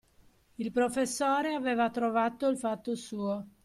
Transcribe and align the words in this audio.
Il 0.55 0.71
professore 0.71 1.53
aveva 1.53 1.91
trovato 1.91 2.47
il 2.47 2.57
fatto 2.57 2.95
suo. 2.95 3.45